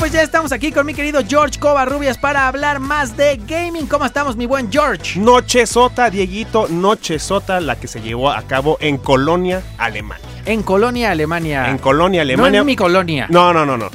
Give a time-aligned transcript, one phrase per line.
[0.00, 3.86] Pues ya estamos aquí con mi querido George Covarrubias para hablar más de gaming.
[3.86, 5.20] ¿Cómo estamos, mi buen George?
[5.20, 10.24] Noche Sota, Dieguito, Noche Sota, la que se llevó a cabo en Colonia, Alemania.
[10.46, 11.68] En Colonia, Alemania.
[11.68, 12.24] En Colonia, Ah.
[12.24, 12.60] No Alemania.
[12.60, 13.26] en mi colonia.
[13.28, 13.90] No, no, no, no.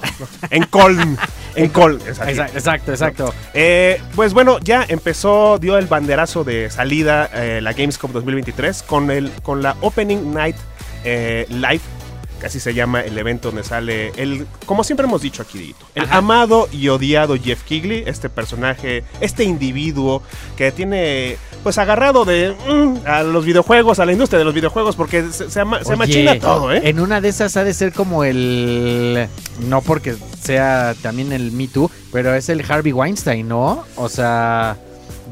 [0.51, 1.17] En Colm.
[1.55, 1.95] en Colm.
[2.07, 2.29] exacto.
[2.29, 3.33] Exacto, exacto, exacto.
[3.55, 9.09] Eh, pues bueno, ya empezó, dio el banderazo de salida eh, la Gamescom 2023 con,
[9.09, 10.55] el, con la Opening Night
[11.03, 11.81] eh, Live.
[12.43, 16.03] Así se llama el evento donde sale el, como siempre hemos dicho aquí, Dieguito, el
[16.03, 16.17] Ajá.
[16.17, 20.21] amado y odiado Jeff Kigley, este personaje, este individuo
[20.55, 24.95] que tiene, pues agarrado de mm, a los videojuegos, a la industria de los videojuegos,
[24.95, 26.81] porque se, se, ama- se Oye, machina todo, ¿eh?
[26.83, 29.27] En una de esas ha de ser como el.
[29.67, 33.85] No porque sea también el Me Too, pero es el Harvey Weinstein, ¿no?
[33.95, 34.77] O sea.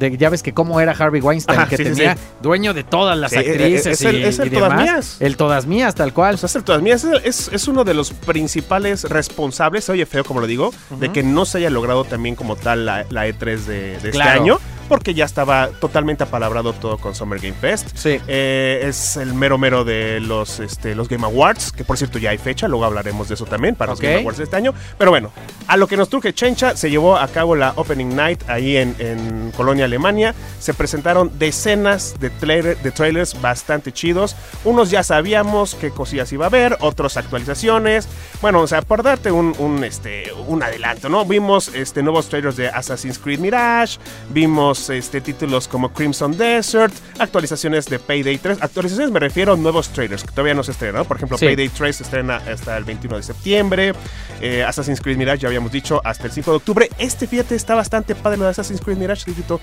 [0.10, 2.22] De, ya ves que cómo era Harvey Weinstein, Ajá, que sí, tenía sí.
[2.42, 4.84] dueño de todas las Sí, actrices es el- y, es el y todas demás.
[4.84, 5.18] mías.
[5.20, 6.36] El todas mías, tal cual.
[6.36, 10.24] O sea, es el todas mías, es, es- uno de los principales responsables, oye feo
[10.24, 13.58] como lo digo, de que no se haya logrado también como tal la, la E3
[13.66, 14.30] de, de Claro.
[14.32, 17.90] este año, porque ya estaba totalmente apalabrado todo con Summer Game Fest.
[17.96, 18.20] Sí.
[18.28, 22.32] Eh, es el mero mero de los, este, los Game Awards, que por cierto ya
[22.32, 24.74] hay fecha, luego hablaremos de eso también para los Game Awards de este año.
[24.98, 25.32] Pero bueno,
[25.68, 28.96] a lo que nos truje Chencha, se llevó a cabo la Opening Night ahí en,
[29.00, 30.34] en Colonia, Alemania.
[30.60, 34.36] Se presentaron decenas de, trailer- de trailers bastante chidos.
[34.64, 38.08] Unos ya sabíamos qué cosillas iba a haber, otros actualizaciones.
[38.42, 41.26] Bueno, o sea, por darte un, un, este, un adelanto, ¿no?
[41.26, 43.98] Vimos este, nuevos trailers de Assassin's Creed Mirage,
[44.30, 48.58] vimos este, títulos como Crimson Desert, actualizaciones de Payday 3.
[48.62, 51.06] Actualizaciones me refiero a nuevos trailers que todavía no se estrenan.
[51.06, 51.46] Por ejemplo, Sí.
[51.46, 53.94] Payday 3 se estrena hasta el 21 de septiembre.
[54.42, 56.90] Eh, Assassin's Creed Mirage, ya habíamos dicho, hasta el 5 de octubre.
[56.98, 59.60] Este, fíjate, está bastante padre lo de Assassin's Creed Mirage, Digito,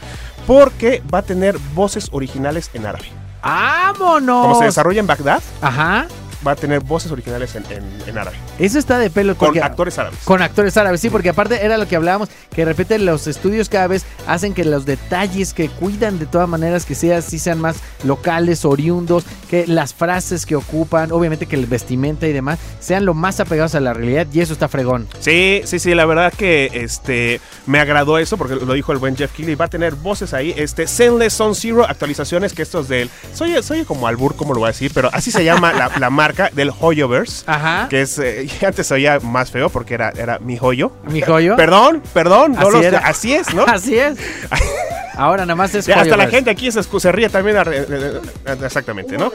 [0.46, 3.06] porque va a tener voces originales en árabe.
[3.42, 4.42] ¡Vámonos!
[4.42, 6.06] Como se desarrolla en Bagdad, Ajá.
[6.46, 8.36] Va a tener voces originales en, en- en árabe.
[8.58, 9.36] Eso está de pelo.
[9.36, 10.18] Con porque- actores árabes.
[10.24, 13.68] Con actores árabes, sí, porque aparte era lo que hablábamos, que de repente los estudios
[13.68, 17.60] cada vez hacen que los detalles que cuidan de todas maneras que sea, sí sean
[17.60, 23.04] más locales, oriundos, que las frases que ocupan, obviamente que el vestimenta y demás, sean
[23.04, 25.06] lo más apegados a la realidad y eso está fregón.
[25.20, 29.16] Sí, sí, sí, la verdad que este me agradó eso porque lo dijo el buen
[29.16, 33.10] Jeff Keighley, va a tener voces ahí, este Zenless Zone Zero actualizaciones que estos del
[33.34, 36.10] soy soy como albur como lo voy a decir, pero así se llama la, la
[36.10, 37.86] marca del Hoyoverse, Ajá.
[37.88, 40.92] que es eh, antes se oía más feo porque era era mi joyo.
[41.04, 41.56] Mi joyo.
[41.56, 42.98] Perdón, perdón, no Así los- era.
[43.00, 43.64] así es, ¿no?
[43.66, 44.18] Así es.
[45.20, 47.56] Ahora nada más es Ya, hasta la gente aquí se, se ríe también.
[47.58, 49.30] arre- eh, eh, Exactamente, ¿no?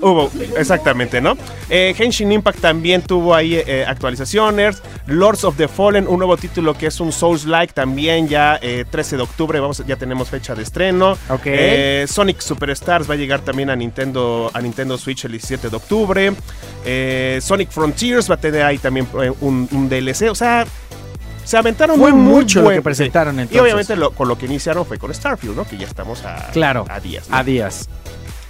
[0.00, 1.36] Hubo, exactamente, ¿no?
[1.68, 4.80] Eh, Henshin Impact también tuvo ahí eh, actualizaciones.
[5.06, 9.16] Lords of the Fallen, un nuevo título que es un Souls-like también, ya eh, 13
[9.16, 11.12] de octubre, vamos, ya tenemos fecha de estreno.
[11.28, 11.40] Ok.
[11.46, 15.76] Eh, Sonic Superstars va a llegar también a Nintendo, a Nintendo Switch el 17 de
[15.76, 16.32] octubre.
[16.84, 20.64] Eh, Sonic Frontiers va a tener ahí también eh, un, un DLC, o sea...
[21.48, 23.56] Se aventaron Fue muy, muy mucho lo que presentaron, entonces.
[23.56, 25.66] Y obviamente lo- con lo que iniciaron fue con Starfield, ¿no?
[25.66, 26.84] Que ya estamos a, Claro.
[26.90, 27.26] a días.
[27.30, 27.36] ¿no?
[27.38, 27.88] A días.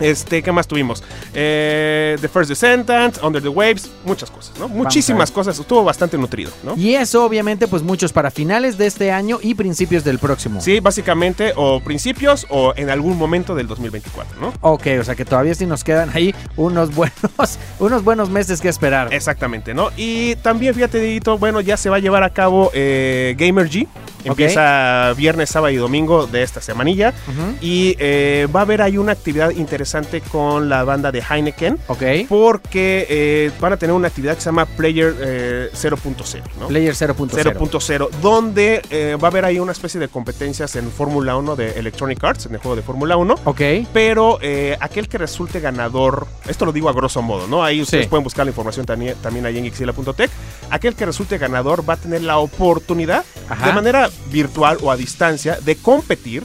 [0.01, 1.03] Este, ¿qué más tuvimos?
[1.35, 4.69] Eh, the First Descendant, Under the Waves, muchas cosas, ¿no?
[4.69, 6.77] Muchísimas cosas, estuvo bastante nutrido, ¿no?
[6.77, 10.61] Y eso obviamente pues muchos para finales de este año y principios del próximo.
[10.61, 14.53] Sí, básicamente, o principios o en algún momento del 2024, ¿no?
[14.61, 18.69] Ok, o sea que todavía sí nos quedan ahí unos buenos, unos buenos meses que
[18.69, 19.13] esperar.
[19.13, 19.91] Exactamente, ¿no?
[19.97, 23.89] Y también, fíjate, Dieguito, bueno, ya se va a llevar a cabo eh, Gamer G.
[24.25, 27.15] Empieza viernes, sábado y domingo de esta semanilla.
[27.61, 29.88] Y eh, va a haber ahí una actividad interesante
[30.31, 31.79] con la banda de Heineken.
[31.89, 32.03] Ok.
[32.29, 36.69] Porque eh, van a tener una actividad que se llama Player eh, 0.0, ¿no?
[36.69, 37.31] Player 0.0.
[37.55, 41.79] 0.0, donde eh, va a haber ahí una especie de competencias en Fórmula 1 de
[41.79, 43.35] Electronic Arts, en el juego de Fórmula 1.
[43.45, 43.61] Ok.
[43.93, 47.65] Pero eh, aquel que resulte ganador, esto lo digo a grosso modo, ¿no?
[47.65, 48.09] Ahí ustedes Sí.
[48.11, 50.31] pueden buscar la información también, también ahí en xila.tech.
[50.71, 53.67] Aquel que resulte ganador va a tener la oportunidad, Ajá.
[53.67, 56.43] de manera virtual o a distancia, de competir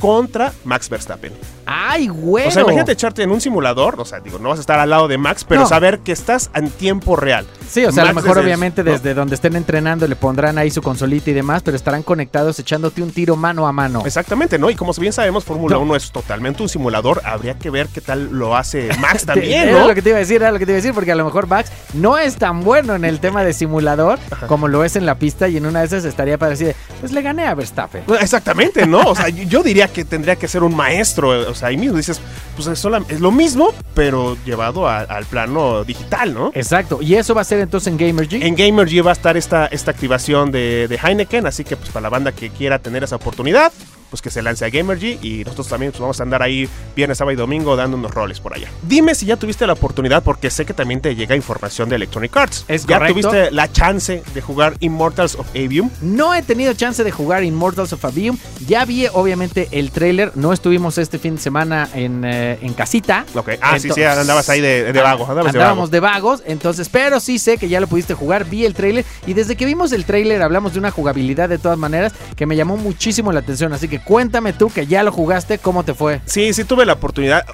[0.00, 1.32] contra Max Verstappen.
[1.66, 2.46] ¡Ay, güey!
[2.46, 4.90] O sea, imagínate echarte en un simulador, o sea, digo, no vas a estar al
[4.90, 5.66] lado de Max, pero No.
[5.68, 7.46] saber que estás en tiempo real.
[7.68, 10.70] Sí, o sea, a lo mejor desde- obviamente desde donde estén entrenando le pondrán ahí
[10.70, 14.02] su consolita y demás, pero estarán conectados echándote un tiro mano a mano.
[14.04, 14.70] Exactamente, ¿no?
[14.70, 15.82] Y como bien sabemos, Fórmula No.
[15.82, 17.20] 1 es totalmente un simulador.
[17.24, 19.88] Habría que ver qué tal lo hace Max también, Era ¿no?
[19.88, 21.16] lo que te iba a decir, era lo que te iba a decir, porque a
[21.16, 24.18] lo mejor Max no es tan bueno en el tema de simulador
[24.48, 27.12] como lo es en la pista y en una de esas estaría para decir, pues
[27.12, 28.04] le gané a Verstappen.
[28.20, 29.00] Exactamente, ¿no?
[29.00, 31.53] O sea, yo- yo diría que tendría que ser un maestro.
[31.54, 32.20] O sea, ahí mismo dices,
[32.56, 36.50] pues es, sola- es lo mismo, pero llevado a- al plano digital, ¿no?
[36.54, 38.42] Exacto, y eso va a ser entonces en Gamergy.
[38.42, 42.02] En Gamergy va a estar esta, esta activación de, de Heineken, así que pues para
[42.02, 43.72] la banda que quiera tener esa oportunidad,
[44.14, 47.18] pues que se lance a Gamergy y nosotros también pues, vamos a andar ahí viernes,
[47.18, 48.68] sábado y domingo dando unos roles por allá.
[48.82, 52.36] Dime si ya tuviste la oportunidad, porque sé que también te llega información de Electronic
[52.36, 52.64] Arts.
[52.68, 53.28] Es ¿Ya correcto.
[53.28, 55.90] tuviste la chance de jugar Immortals of Avium?
[56.00, 58.38] No he tenido chance de jugar Immortals of Avium.
[58.68, 60.30] Ya vi obviamente el trailer.
[60.36, 63.26] No estuvimos este fin de semana en, eh, en casita.
[63.34, 63.50] Ok.
[63.60, 65.26] Ah, sí, sí, andabas ahí de, de vago.
[65.28, 65.70] Andabas de vago.
[65.70, 69.04] Andábamos de vagos, entonces, pero sí sé que ya lo pudiste jugar, vi el trailer
[69.26, 72.54] y desde que vimos el trailer hablamos de una jugabilidad de todas maneras que me
[72.54, 76.20] llamó muchísimo la atención, así que cuéntame tú que ya lo jugaste, ¿cómo te fue?
[76.26, 77.44] Sí, sí tuve la oportunidad.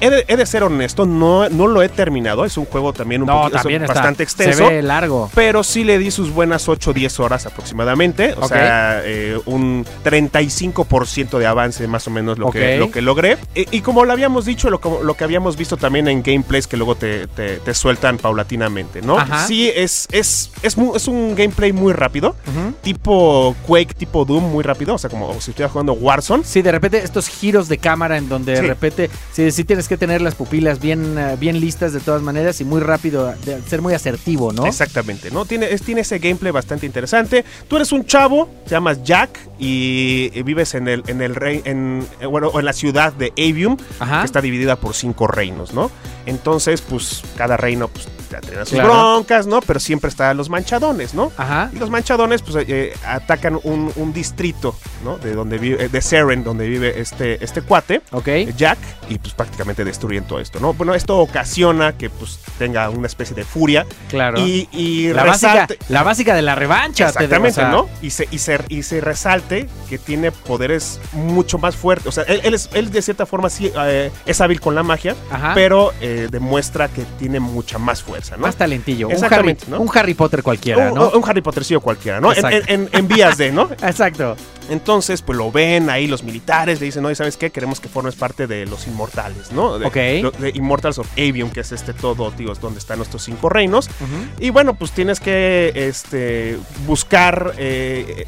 [0.00, 2.44] He de, he de ser honesto, no, no lo he terminado.
[2.44, 4.58] Es un juego también un poquito bastante extenso.
[4.66, 5.30] Se ve largo.
[5.34, 8.34] Pero sí le di sus buenas 8 o 10 horas aproximadamente.
[8.34, 8.48] O Ok.
[8.48, 13.38] sea, eh, un 35% de avance más o menos lo, que, lo que logré.
[13.54, 16.76] Y, y como lo habíamos dicho, lo, lo que habíamos visto también en gameplays que
[16.76, 19.18] luego te, te- te sueltan paulatinamente, ¿no?
[19.18, 19.46] Ajá.
[19.46, 22.36] Sí, es, es, es, mu- es un gameplay muy rápido.
[22.82, 24.94] Tipo Quake, tipo Doom, muy rápido.
[24.94, 26.44] O sea, como si estuviera jugando Warzone.
[26.44, 28.66] Sí, de repente estos giros de cámara en donde de Sí.
[28.66, 32.60] repente sí, sí tienes que tener las pupilas bien, eh, bien listas de todas maneras
[32.60, 34.66] y muy rápido, de ser muy asertivo, ¿no?
[34.66, 35.44] Exactamente, ¿no?
[35.44, 37.44] Tiene, es- tiene ese gameplay bastante interesante.
[37.68, 41.62] Tú eres un chavo, te llamas Jack y, y vives en el, en el rey,
[41.64, 44.20] en, eh, bueno, en la ciudad de Avium, Ajá.
[44.20, 45.90] que está dividida por cinco reinos, ¿no?
[46.26, 48.88] Entonces, pues, cada reino, pues, ya tiene sus Claro.
[48.90, 49.60] broncas, ¿no?
[49.60, 51.32] Pero siempre están los manchadones, ¿no?
[51.36, 51.70] Ajá.
[51.72, 55.18] Y los manchadones, pues, eh, atacan un, un distrito, ¿no?
[55.18, 58.02] De donde vive, eh, de Seren, donde vive este, este cuate.
[58.12, 58.28] Ok.
[58.56, 58.78] Jack
[59.08, 60.72] y pues prácticamente destruyen todo esto, ¿no?
[60.74, 64.38] Bueno, esto ocasiona que pues tenga una especie de furia Claro.
[64.40, 65.78] y, y la, básica, resalte...
[65.88, 67.06] la básica de la revancha.
[67.12, 67.88] te- Exactamente, ¿no?
[68.02, 72.06] Y se, y, se, y se resalte que tiene poderes mucho más fuertes.
[72.06, 74.82] O sea, él, él es, él de cierta forma sí eh, es hábil con la
[74.82, 75.52] magia, Ajá.
[75.54, 78.38] pero eh, demuestra que tiene mucha más fuerza, ¿no?
[78.38, 79.06] Más talentillo.
[79.08, 79.80] Un Harry, Exactamente, ¿no?
[79.80, 81.10] un Harry Potter cualquiera, un, ¿no?
[81.10, 82.32] un Harry Pottercillo cualquiera, ¿no?
[82.32, 82.72] En, Exacto.
[82.72, 83.68] en- en vías de, ¿no?
[83.82, 84.36] Exacto.
[84.68, 87.50] Entonces, pues lo ven ahí los militares, le dicen, no, ¿sabes qué?
[87.50, 89.78] Queremos que formes parte de los inmortales, ¿no?
[89.78, 89.96] De, Ok.
[90.22, 93.48] lo- de Immortals of Avium, que es este todo, digo, es donde están nuestros cinco
[93.48, 93.90] reinos.
[94.38, 96.56] Y bueno, pues tienes que este,
[96.86, 98.26] buscar, eh,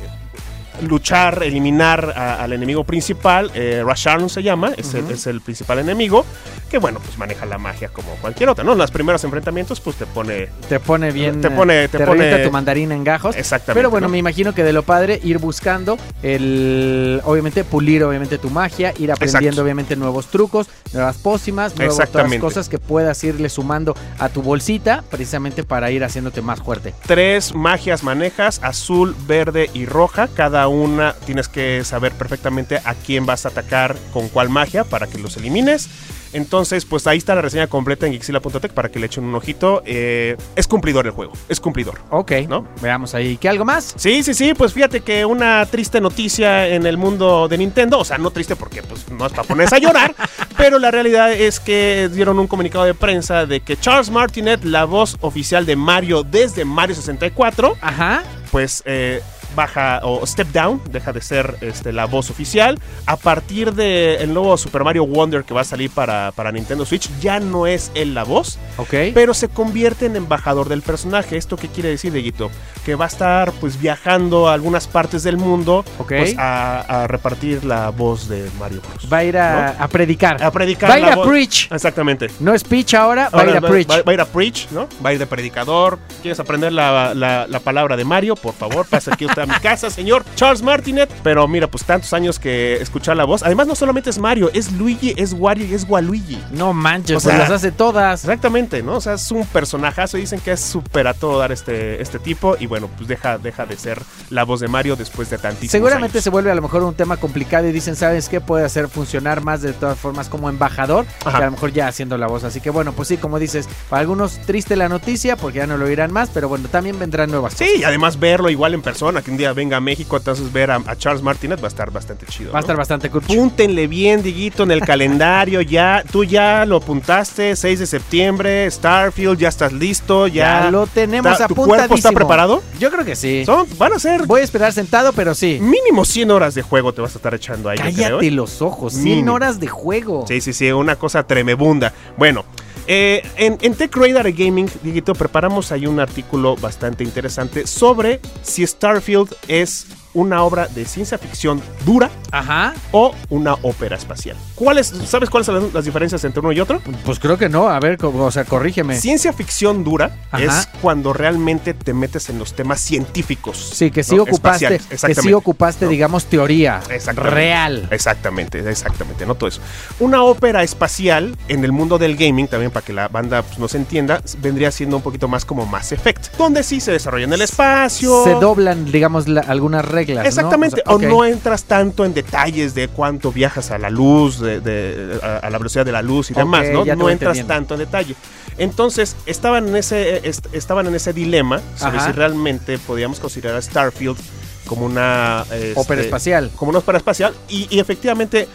[0.89, 3.50] luchar, eliminar a- al enemigo principal.
[3.55, 5.12] Eh, Rasharn se llama, es, el, Ujú.
[5.12, 6.25] es el principal enemigo,
[6.72, 8.72] que bueno, pues maneja la magia como cualquier otra, ¿no?
[8.72, 10.48] En los primeros enfrentamientos, pues te pone...
[10.70, 11.42] Te pone bien.
[11.42, 13.36] Te pone- eh, te te pone- tu mandarina en gajos.
[13.36, 13.78] Exactamente.
[13.78, 14.12] Pero bueno, ¿no?
[14.12, 19.12] me imagino que de lo padre ir buscando el obviamente pulir obviamente tu magia, ir
[19.12, 19.62] aprendiendo Exacto.
[19.62, 25.04] obviamente nuevos trucos, nuevas pócimas, nuevas todas cosas que puedas irle sumando a tu bolsita
[25.10, 26.94] precisamente para ir haciéndote más fuerte.
[27.06, 30.28] tres magias manejas, azul, verde y roja.
[30.28, 35.06] Cada una tienes que saber perfectamente a quién vas a atacar con cuál magia para
[35.06, 35.90] que los elimines.
[36.32, 39.82] Entonces, pues ahí está la reseña completa en Gixila.tech para que le echen un ojito.
[39.84, 41.99] Eh, es cumplidor el juego, es cumplidor.
[42.11, 42.67] Ok, ¿No?
[42.81, 43.37] veamos ahí.
[43.37, 43.94] ¿Qué algo más?
[43.96, 48.05] Sí, sí, sí, pues fíjate que una triste noticia en el mundo de Nintendo, o
[48.05, 50.14] sea, no triste porque pues no es para ponerse a llorar,
[50.56, 54.84] pero la realidad es que dieron un comunicado de prensa de que Charles Martinet, la
[54.84, 58.23] voz oficial de Mario desde Mario 64, Ajá.
[58.51, 59.22] pues eh,
[59.55, 62.79] baja o step down, deja de ser este, la voz oficial.
[63.06, 67.09] A partir del nuevo Super Mario Wonder que va a salir para, para Nintendo Switch,
[67.21, 68.94] ya no es él la voz, Ok.
[69.15, 71.37] pero se convierte en embajador del personaje.
[71.37, 72.51] ¿Esto qué quiere decir, Dieguito?
[72.85, 76.09] Que va a estar pues viajando a algunas partes del mundo Ok.
[76.09, 79.13] pues, a, a repartir la voz de Mario Bros.
[79.13, 80.43] Va a ir a, a predicar.
[80.43, 81.71] A predicar Va a ir a preach.
[81.73, 82.29] Exactamente.
[82.41, 83.91] No es pitch ahora, va a Ahora ir a preach.
[83.91, 84.89] va- va a ir a preach, ¿no?
[85.05, 85.99] Va a ir de predicador.
[86.23, 88.35] ¿Quieres aprender la, la- la palabra de Mario?
[88.37, 91.11] Por favor, pasa aquí usted a mi casa, señor Charles Martinet.
[91.22, 93.43] Pero mira, pues tantos años que escuchar la voz.
[93.43, 96.41] Además, no solamente es Mario, es Luigi, es Wario y es Waluigi.
[96.53, 98.25] No manches, O pues sea, las hace todas.
[98.25, 98.96] Exactamente, ¿no?
[98.96, 100.17] O sea, es un personajazo.
[100.17, 102.56] Dicen que es súper a todo dar este, este tipo.
[102.58, 106.19] Y bueno, pues deja, deja de ser la voz de Mario después de tantísimos Seguramente
[106.19, 106.25] años.
[106.25, 108.41] se vuelve a lo mejor un tema complicado y dicen, ¿sabes qué?
[108.41, 111.39] Puede hacer funcionar más de todas formas como embajador Ajá.
[111.39, 112.44] que a lo mejor ya haciendo la voz.
[112.44, 115.77] Así que bueno, pues sí, como dices, para algunos triste la noticia porque ya no
[115.77, 119.22] lo oirán más, pero bueno, también vendrán nuevas Sí, y además verlo igual en persona,
[119.22, 121.91] que un día venga a México, entonces ver a, a Charles Martinet va a estar
[121.91, 122.53] bastante chido.
[122.53, 122.65] Va a ¿no?
[122.65, 123.22] estar bastante cool.
[123.24, 125.60] Apúntenle bien, Diguito, en el calendario.
[125.72, 130.65] Ya, tú ya lo apuntaste, 6 de septiembre, Starfield, ya estás listo, ya.
[130.65, 131.77] Ya lo tenemos ¿Tu apuntadísimo.
[131.77, 132.62] cuerpo está preparado?
[132.79, 133.44] Yo creo que sí.
[133.46, 135.58] Son, van a ser Voy a esperar sentado, pero sí.
[135.62, 137.79] mínimo 100 horas de juego te vas a estar echando ahí.
[137.79, 138.31] Cállate creo, ¿eh?
[138.31, 138.93] los ojos.
[138.93, 139.32] 100 Mínimo.
[139.32, 140.27] horas de juego.
[140.29, 141.94] Sí, sí, sí, una cosa tremebunda.
[142.19, 142.44] Bueno,
[142.86, 148.67] eh, en, en Tech Radar Gaming, Dieguito, preparamos ahí un artículo bastante interesante sobre si
[148.67, 152.74] Starfield es una obra de ciencia ficción dura Ajá.
[152.93, 154.36] o una ópera espacial.
[154.62, 156.81] ¿Cuáles, ¿Sabes cuáles son las- las diferencias entre uno y otro?
[157.04, 157.69] Pues creo que no.
[157.69, 158.96] A ver, o sea, corrígeme.
[158.96, 160.44] Ciencia ficción dura Ajá.
[160.44, 163.70] es cuando realmente te metes en los temas científicos.
[163.74, 164.22] Sí, que sí ¿no?
[164.22, 165.90] ocupaste, que sí ocupaste, ¿no?
[165.90, 167.34] digamos, teoría Exactamente.
[167.34, 167.88] real.
[167.90, 169.60] Exactamente, exactamente, no todo eso.
[169.98, 173.74] Una ópera espacial en el mundo del gaming, también para que la banda pues, nos
[173.74, 177.42] entienda, vendría siendo un poquito más como Mass Effect, donde sí se desarrolla en el
[177.42, 178.24] espacio.
[178.24, 180.26] Se doblan, digamos, la- algunas reglas.
[180.26, 184.38] Exactamente, O o, sea, no entras tanto en detalles de cuánto viajas a la luz,
[184.40, 186.85] de, de- a, a la velocidad de la luz y demás, ¿no?
[186.85, 187.47] No entras entendiendo.
[187.55, 188.15] tanto en detalle.
[188.59, 192.06] Entonces, estaban en ese, est- estaban en ese dilema sobre Ajá.
[192.06, 194.19] si realmente podíamos considerar a Starfield
[194.67, 195.44] como una...
[195.51, 196.51] este, Ópera espacial.
[196.56, 197.35] Como una ópera espacial.
[197.49, 198.49] Y, y efectivamente,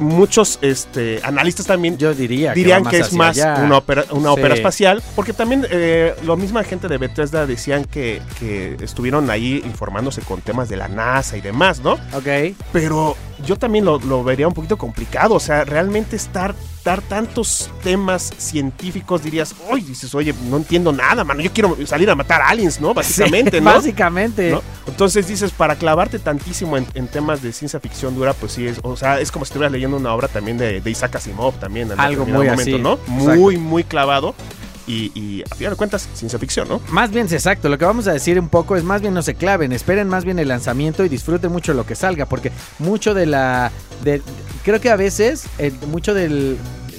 [0.00, 3.62] muchos este, analistas también Yo diría dirían que es más allá.
[3.64, 4.40] una ópera, una Sí.
[4.40, 9.62] ópera espacial, porque también eh, la misma gente de Bethesda decían que, que estuvieron ahí
[9.64, 11.92] informándose con temas de la NASA y demás, ¿no?
[12.14, 12.54] Ok.
[12.72, 16.54] Pero yo también lo, lo vería un poquito complicado, o sea, realmente estar
[16.94, 22.14] tantos temas científicos dirías, oye, dices, oye, no entiendo nada, mano, yo quiero salir a
[22.14, 22.94] matar aliens, ¿no?
[22.94, 23.72] Básicamente, Sí, ¿no?
[23.72, 24.50] Básicamente.
[24.52, 24.62] ¿no?
[24.86, 28.78] Entonces dices, para clavarte tantísimo en, en temas de ciencia ficción dura, pues sí, es,
[28.82, 31.90] o sea, es como si estuvieras leyendo una obra también de, de Isaac Asimov también.
[31.90, 32.92] en Algo muy así, ¿no?
[32.94, 33.10] exacto.
[33.10, 34.34] Muy, muy clavado.
[34.88, 36.80] Y, y a final de cuentas, ciencia ficción, ¿no?
[36.90, 37.68] Más bien, exacto.
[37.68, 40.24] Lo que vamos a decir un poco es más bien no se claven, esperen más
[40.24, 43.72] bien el lanzamiento y disfruten mucho lo que salga, porque mucho de la...
[44.04, 44.22] De,
[44.66, 45.46] creo que a veces
[45.86, 46.58] mucho del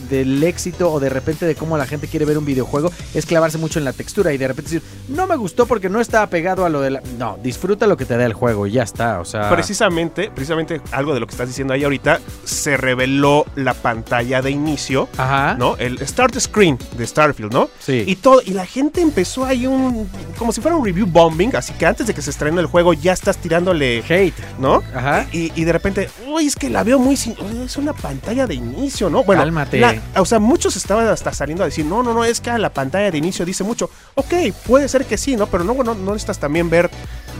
[0.09, 3.57] del éxito o de repente de cómo la gente quiere ver un videojuego es clavarse
[3.57, 6.65] mucho en la textura y de repente decir, no me gustó porque no estaba pegado
[6.65, 7.01] a lo de la...
[7.17, 9.49] No, disfruta lo que te da el juego y ya está, o sea...
[9.49, 14.51] Precisamente, precisamente algo de lo que estás diciendo ahí ahorita, se reveló la pantalla de
[14.51, 15.55] inicio, Ajá.
[15.55, 15.75] ¿no?
[15.77, 17.69] El start screen de Starfield, ¿no?
[17.79, 18.03] Sí.
[18.07, 21.73] Y todo, y la gente empezó ahí un, como si fuera un review bombing, así
[21.73, 24.33] que antes de que se estrene el juego ya estás tirándole, Hate.
[24.59, 24.83] ¿no?
[24.95, 25.27] Ajá.
[25.31, 27.15] Y, y de repente, uy, es que la veo muy...
[27.17, 29.23] sin- uy, Es una pantalla de inicio, ¿no?
[29.23, 29.79] Bueno, Cálmate.
[29.79, 32.71] la- o sea, muchos estaban hasta saliendo a decir, no, no, no, es que la
[32.71, 33.89] pantalla de inicio dice mucho.
[34.15, 34.33] Ok,
[34.65, 35.47] puede ser que sí, ¿no?
[35.47, 36.89] Pero no, bueno, no necesitas también ver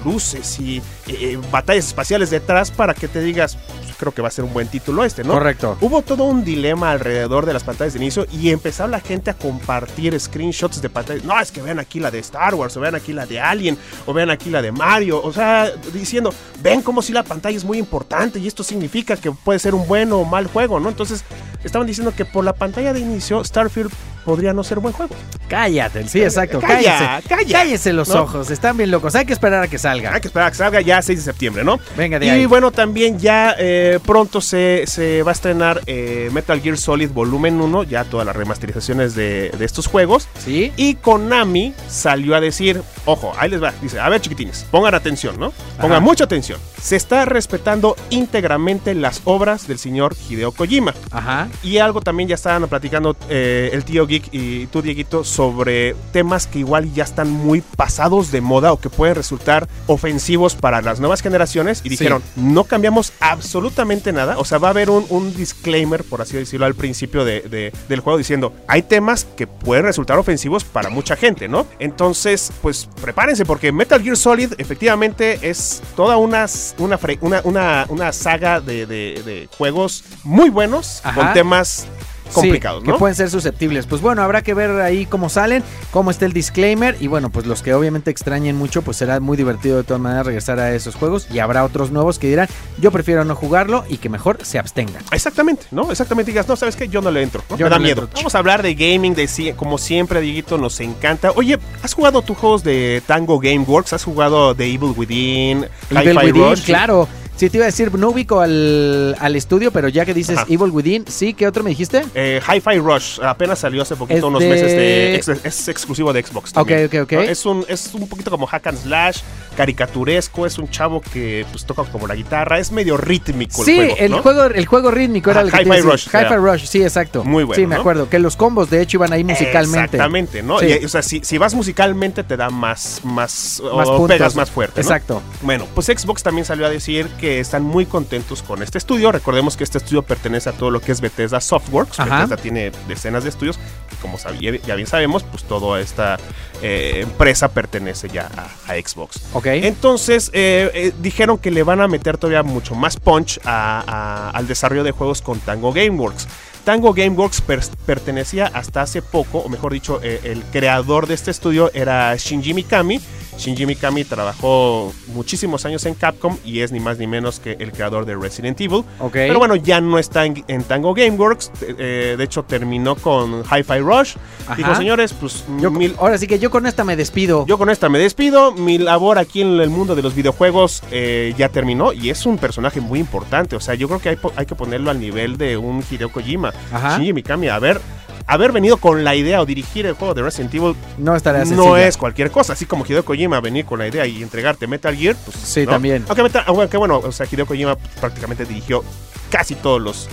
[0.04, 4.28] luces y eh, eh, batallas espaciales detrás para que te digas, pues, creo que va
[4.28, 5.34] a ser un buen título este, ¿no?
[5.34, 5.78] Correcto.
[5.82, 9.34] Hubo todo un dilema alrededor de las pantallas de inicio y empezó la gente a
[9.34, 11.24] compartir screenshots de pantallas.
[11.24, 13.78] No, es que vean aquí la de Star Wars, o vean aquí la de Alien,
[14.06, 15.22] o vean aquí la de Mario.
[15.22, 19.32] O sea, diciendo, ven como si la pantalla es muy importante y esto significa que
[19.32, 20.90] puede ser un buen o mal juego, ¿no?
[20.90, 21.24] Entonces,
[21.64, 23.92] estaban diciendo que por la pantalla de inicio, Starfield
[24.28, 25.16] podría no ser buen juego.
[25.48, 26.60] Cállate, sí, exacto.
[26.60, 27.30] Calla, cállese.
[27.30, 27.60] calla.
[27.60, 28.24] Cállese los ¿No?
[28.24, 29.16] ojos, están bien locos.
[29.16, 30.14] Hay que esperar a que salga.
[30.14, 31.80] Hay que esperar a que salga ya 6 de septiembre, ¿no?
[31.96, 32.46] Venga de Y ahí.
[32.46, 37.62] bueno, también ya eh, pronto se, se va a estrenar eh, Metal Gear Solid Volumen
[37.62, 40.28] 1, ya todas las remasterizaciones de, de estos juegos.
[40.44, 40.74] ¿Sí?
[40.76, 45.40] Y Konami salió a decir, ojo, ahí les va, dice, a ver chiquitines, pongan atención,
[45.40, 45.54] ¿no?
[45.78, 46.00] Pongan Ajá.
[46.02, 46.60] mucha atención.
[46.82, 50.94] Se está respetando íntegramente las obras del señor Hideo Kojima.
[51.12, 51.48] Ajá.
[51.64, 56.48] Y algo también ya estaban platicando eh, el tío Geek y tú, Dieguito, sobre temas
[56.48, 61.00] que igual ya están muy pasados de moda o que pueden resultar ofensivos para las
[61.00, 61.80] nuevas generaciones.
[61.84, 61.90] Y Sí.
[61.90, 64.38] dijeron, no cambiamos absolutamente nada.
[64.38, 67.72] O sea, va a haber un, un disclaimer, por así decirlo, al principio de- de-
[67.90, 71.66] del juego diciendo, hay temas que pueden resultar ofensivos para mucha gente, ¿no?
[71.80, 76.46] Entonces, pues prepárense porque Metal Gear Solid efectivamente es toda una,
[76.78, 77.00] una,
[77.44, 81.16] una, una, saga de, de- de juegos muy buenos Ajá.
[81.16, 81.86] con temas
[82.34, 82.94] complicados, Sí, ¿no?
[82.94, 83.86] Que pueden ser susceptibles.
[83.86, 86.96] Pues bueno, habrá que ver ahí cómo salen, cómo está el disclaimer.
[87.00, 90.26] Y bueno, pues los que obviamente extrañen mucho, pues será muy divertido de todas maneras
[90.26, 91.28] regresar a esos juegos.
[91.32, 92.48] Y habrá otros nuevos que dirán,
[92.80, 95.04] yo prefiero no jugarlo y que mejor se abstengan.
[95.12, 95.90] Exactamente, ¿no?
[95.92, 96.32] Exactamente.
[96.32, 96.88] Digas, no, ¿sabes qué?
[96.88, 97.44] Yo no le entro.
[97.50, 97.58] ¿no?
[97.58, 98.10] Yo Me no da miedo.
[98.16, 101.32] Vamos a hablar de gaming, de como siempre, Dieguito, nos encanta.
[101.36, 103.94] Oye, ¿has jugado tus juegos de Tango Gameworks?
[103.94, 105.68] ¿Has jugado The Evil Within?
[105.92, 106.66] Evil Within, Rush?
[106.66, 107.08] claro.
[107.38, 110.48] Sí, te iba a decir, no ubico al, al estudio, pero ya que dices Ajá.
[110.50, 112.04] Evil Within, sí, ¿qué otro me dijiste?
[112.16, 115.16] Eh, Hi-Fi Rush apenas salió hace poquito, Es unos de- meses de.
[115.48, 116.52] es exclusivo de Xbox.
[116.52, 117.12] también, Ok, ok, ok.
[117.30, 119.20] Es, un, es un poquito como hack and slash,
[119.58, 120.46] caricaturesco.
[120.46, 122.60] Es un chavo que pues toca como la guitarra.
[122.60, 123.96] Es medio rítmico Sí, el juego.
[124.00, 124.22] el, ¿no?
[124.22, 126.08] juego, el juego rítmico era el Hi-Fi Rush.
[126.08, 126.36] Hi-Fi.
[126.36, 127.24] Rush, sí, exacto.
[127.24, 127.82] Muy bueno, Sí, me ¿no?
[127.82, 128.10] acuerdo.
[128.10, 129.98] Que los combos, de hecho, iban ahí musicalmente.
[129.98, 130.60] Exactamente, ¿no?
[130.60, 130.68] Sí.
[130.82, 134.52] Y, o sea, si, si vas musicalmente te da más, más, Más o pegas más
[134.52, 134.82] fuerte.
[134.82, 134.88] ¿no?
[134.88, 135.22] Exacto.
[135.42, 139.12] Bueno, pues Xbox también salió a decir que están muy contentos con este estudio.
[139.12, 142.00] Recordemos que este estudio pertenece a todo lo que es Bethesda Softworks.
[142.00, 142.16] Ajá.
[142.16, 143.60] Bethesda tiene decenas de estudios.
[144.02, 146.18] Como ya bien sabemos, pues toda esta
[146.62, 149.22] eh, empresa pertenece ya a, a Xbox.
[149.34, 149.48] Ok.
[149.48, 154.30] Entonces eh, eh, dijeron que le van a meter todavía mucho más punch a- a-
[154.38, 156.28] al desarrollo de juegos con Tango Gameworks.
[156.64, 161.72] Tango Gameworks per- pertenecía hasta hace poco, o mejor dicho, el creador de este estudio
[161.74, 163.00] era Shinji Mikami.
[163.38, 167.72] Shinji Mikami trabajó muchísimos años en Capcom y es ni más ni menos que el
[167.72, 168.84] creador de Resident Evil.
[169.00, 169.12] ok.
[169.14, 171.52] Pero bueno, ya no está en, en Tango Gameworks.
[171.78, 174.16] eh, de hecho, terminó con Hi-Fi Rush.
[174.56, 174.76] Dijo, Ajá.
[174.78, 177.46] señores, pues Yo- mil, ahora sí que yo con esta me despido.
[177.46, 178.52] yo con esta me despido.
[178.54, 182.38] Mi labor aquí en el mundo de los videojuegos eh, ya terminó y es un
[182.38, 183.56] personaje muy importante.
[183.56, 186.54] O sea, yo creo que hay, hay que ponerlo al nivel de un Hideo Kojima.
[186.72, 186.98] Ajá.
[186.98, 187.80] Shinji Mikami, haber,
[188.28, 191.78] haber venido con la idea o dirigir el juego de Resident Evil no estará no
[191.78, 192.54] es cualquier cosa.
[192.54, 195.72] Así como Hideo Kojima venir con la idea y entregarte Metal Gear, pues Sí, ¿no?
[195.72, 196.04] también.
[196.08, 198.84] Aunque, Metal- aunque bueno, o sea, Hideo Kojima prácticamente dirigió
[199.32, 200.08] casi todos los,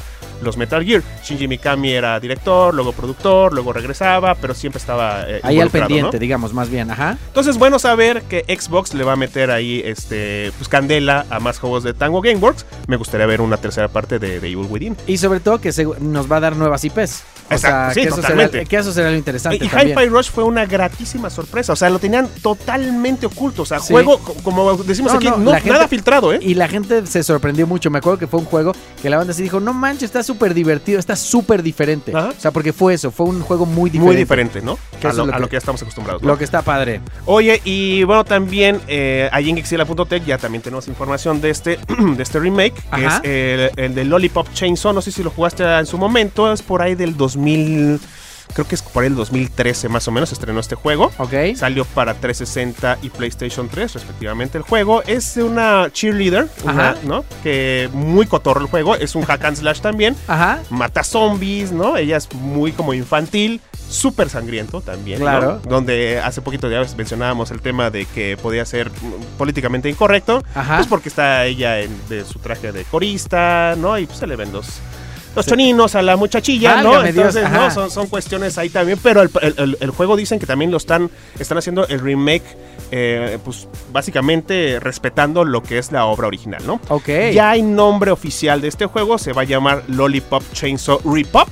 [0.44, 1.02] los Metal Gear.
[1.24, 6.18] Shinji Mikami era director, luego productor, luego regresaba, pero siempre estaba eh, Ahí al pendiente,
[6.18, 6.90] digamos, más bien.
[6.90, 7.18] Ajá.
[7.28, 11.58] Entonces, bueno saber que Xbox le va a meter ahí este pues candela a más
[11.58, 12.66] juegos de Tango Gameworks.
[12.86, 14.96] Me gustaría ver una tercera parte de, de Evil Within.
[15.06, 17.24] Y sobre todo que se- nos va a dar nuevas IPs.
[17.50, 18.64] O Exacto, sea, sí, que, eso será, totalmente.
[18.66, 19.98] que eso será lo interesante Y también.
[19.98, 21.74] Hi-Fi Rush fue una gratísima sorpresa.
[21.74, 23.62] O sea, lo tenían totalmente oculto.
[23.62, 23.92] O sea, Sí.
[23.92, 26.38] juego, co- como decimos No, aquí, no, no, la gente- nada filtrado, ¿eh?
[26.40, 27.90] Y la gente se sorprendió mucho.
[27.90, 28.72] Me acuerdo que fue un juego
[29.02, 32.12] que la banda sí dijo, no manches, está súper divertido, está súper diferente.
[32.14, 32.30] Ajá.
[32.36, 34.06] O sea, porque fue eso, fue un juego muy diferente.
[34.06, 34.78] Muy diferente, ¿no?
[35.00, 36.22] Que A lo, es lo a que- lo que ya estamos acostumbrados.
[36.22, 36.28] ¿no?
[36.28, 37.00] Lo que está padre.
[37.26, 41.78] Oye, y bueno, también eh, ahí en Gixila.tech ya también tenemos información de este,
[42.16, 43.20] de este remake, que Ajá.
[43.22, 44.92] es el, el de Lollipop Chainsaw.
[44.92, 48.00] No sé si lo jugaste en su momento, es por ahí del 2000,
[48.52, 51.12] creo que es por del 2013 más o menos, estrenó este juego.
[51.18, 51.32] ¿Ok?
[51.56, 55.02] Salió para 360 y PlayStation 3, respectivamente, el juego.
[55.02, 56.96] Es de una cheerleader, Ajá.
[57.04, 57.24] ¿no?
[57.42, 58.96] Que muy cotorro el juego.
[58.96, 60.16] Es un hack and slash también.
[60.26, 60.60] Ajá.
[60.70, 61.96] Mata zombies, ¿no?
[61.96, 65.18] Ella es muy como infantil, súper sangriento también.
[65.20, 65.26] ¿no?
[65.26, 65.60] Claro.
[65.68, 68.90] Donde hace poquito ya mencionábamos el tema de que podía ser
[69.38, 70.42] políticamente incorrecto.
[70.54, 70.76] Ajá.
[70.76, 73.98] Pues porque está ella en, de su traje de corista, ¿no?
[73.98, 74.66] Y pues se le ven los,
[75.36, 76.90] los choninos a la muchachilla, ¿no?
[76.90, 77.50] Válgame Entonces.
[77.50, 77.70] ¿no?
[77.70, 78.98] Son, son cuestiones ahí también.
[79.02, 82.44] Pero el, el- el- el juego dicen que también lo están, están haciendo el remake,
[82.90, 86.80] eh, pues básicamente respetando lo que es la obra original, ¿no?
[86.88, 87.08] Ok.
[87.32, 91.48] Ya hay nombre oficial de este juego, se va a llamar Lollipop Chainsaw Repop.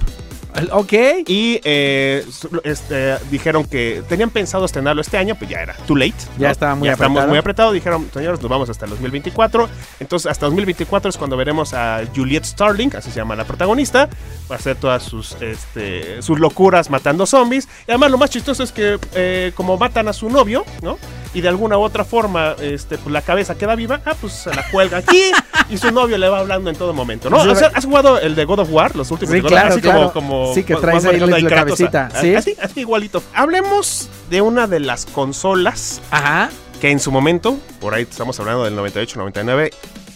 [0.72, 0.92] Ok.
[1.26, 2.24] Y eh,
[2.64, 6.14] este, dijeron que tenían pensado estrenarlo este año, pues ya era too late.
[6.38, 7.28] Ya estaba muy ya estamos apretado.
[7.28, 7.72] muy apretado.
[7.72, 9.68] Dijeron, señores, nos vamos hasta el 2024.
[10.00, 14.08] Entonces, hasta 2024 es cuando veremos a Juliet Starling, así se llama la protagonista,
[14.50, 17.68] va a hacer todas sus, este, sus locuras matando zombies.
[17.86, 20.98] Y además, lo más chistoso es que, eh, como matan a su novio, ¿no?
[21.34, 24.54] Y de alguna u otra forma, este, pues la cabeza queda viva, ah, pues se
[24.54, 25.30] la cuelga aquí
[25.70, 27.42] y su novio le va hablando en todo momento, ¿no?
[27.42, 29.48] Sí, O sea, ¿Has jugado el de God of War, los últimos Sí, de God
[29.48, 30.12] claro, Así claro.
[30.12, 32.34] como, como Sí, que traes ahí la cabecita, ¿sí?
[32.34, 33.22] Así, así igualito.
[33.34, 36.50] Hablemos de una de las consolas Ajá.
[36.80, 39.70] que en su momento, por ahí estamos hablando del 98, 99,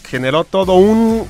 [0.09, 1.27] generó todo un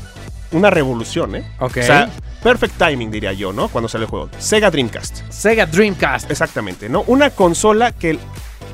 [0.52, 1.44] una revolución, ¿eh?
[1.58, 1.78] Ok.
[1.78, 2.08] O sea,
[2.42, 3.68] perfect timing diría yo, ¿no?
[3.68, 4.30] Cuando sale el juego.
[4.38, 5.22] Sega Dreamcast.
[5.28, 6.30] Sega Dreamcast.
[6.30, 7.02] Exactamente, ¿no?
[7.08, 8.18] Una consola que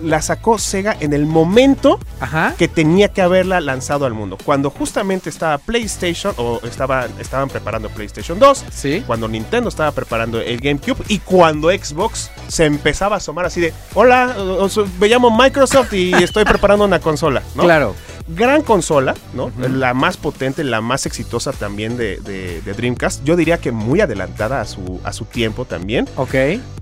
[0.03, 2.55] la sacó Sega en el momento Ajá.
[2.59, 4.37] que tenía que haberla lanzado al mundo.
[4.45, 9.03] Cuando justamente estaba PlayStation o estaba, estaban preparando PlayStation 2, Sí.
[9.07, 13.73] cuando Nintendo estaba preparando el GameCube y cuando Xbox se empezaba a asomar así de,
[13.95, 14.35] hola,
[14.99, 17.63] me llamo Microsoft y estoy preparando una consola, ¿no?
[17.65, 17.95] Claro.
[18.29, 19.51] Gran consola, ¿no?
[19.59, 23.25] La más potente, la más exitosa también de, de- de Dreamcast.
[23.25, 26.09] Yo diría que muy adelantada a su, a su tiempo también.
[26.17, 26.35] Ok.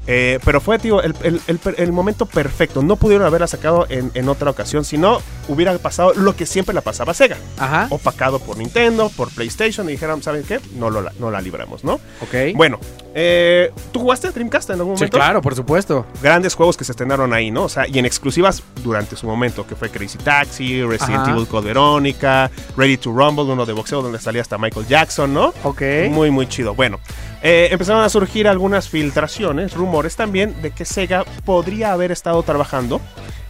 [0.07, 2.83] Eh, pero fue, tío, el, el- el- el momento perfecto.
[2.83, 6.75] No pudieron haberla sacado en, en otra ocasión, si no hubiera pasado lo que siempre
[6.75, 7.37] la pasaba Sega.
[7.59, 7.87] Ajá.
[7.91, 10.61] Opacado por Nintendo, por PlayStation, y dijeron, ¿saben qué?
[10.77, 11.95] No, lo, no la libramos, ¿no?
[12.23, 12.55] Ok.
[12.55, 12.79] Bueno,
[13.15, 15.17] eh, ¿tú jugaste Dreamcast en algún Sí, momento?
[15.19, 16.07] claro, por supuesto.
[16.23, 17.65] Grandes juegos que se estrenaron ahí, ¿no?
[17.65, 21.33] O sea, y en exclusivas durante su momento, que fue Crazy Taxi, Resident Ajá.
[21.33, 25.53] Evil Code Verónica, Ready to Rumble, uno de boxeo donde salía hasta Michael Jackson, ¿no?
[25.65, 25.83] Ok.
[26.11, 26.75] Muy, muy chido.
[26.75, 27.01] Bueno,
[27.43, 33.01] eh, empezaron a surgir algunas filtraciones, rumores también, de que Sega podría haber estado trabajando